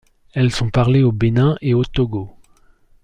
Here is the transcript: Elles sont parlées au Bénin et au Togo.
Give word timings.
Elles 0.33 0.49
sont 0.49 0.71
parlées 0.71 1.03
au 1.03 1.11
Bénin 1.11 1.57
et 1.61 1.75
au 1.75 1.85
Togo. 1.85 2.35